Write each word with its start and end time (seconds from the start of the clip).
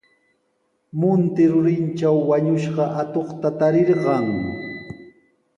Munti 0.99 1.43
rurintraw 1.51 2.17
wañushqa 2.29 2.85
atuqta 3.01 3.49
tarirqan. 3.59 4.27